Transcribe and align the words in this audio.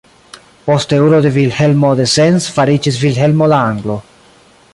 Posteulo 0.69 1.19
de 1.25 1.31
Vilhelmo 1.35 1.93
de 2.01 2.07
Sens 2.15 2.49
fariĝis 2.57 3.01
Vilhelmo 3.05 3.53
la 3.55 3.61
Anglo. 3.71 4.03